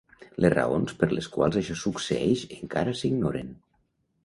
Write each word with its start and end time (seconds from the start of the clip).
Les 0.45 0.53
raons 0.53 0.95
per 1.01 1.09
les 1.11 1.27
quals 1.35 1.59
això 1.61 1.77
succeeix 1.83 2.47
encara 2.57 2.97
s'ignoren. 3.03 3.55